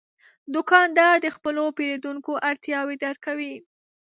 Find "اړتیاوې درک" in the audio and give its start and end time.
2.49-3.19